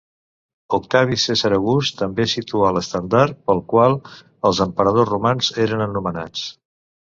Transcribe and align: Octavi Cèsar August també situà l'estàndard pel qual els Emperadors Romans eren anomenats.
Octavi 0.77 1.19
Cèsar 1.23 1.51
August 1.57 1.97
també 1.99 2.25
situà 2.33 2.73
l'estàndard 2.77 3.39
pel 3.51 3.63
qual 3.75 3.99
els 4.51 4.65
Emperadors 4.69 5.15
Romans 5.15 5.55
eren 5.69 5.89
anomenats. 5.91 6.53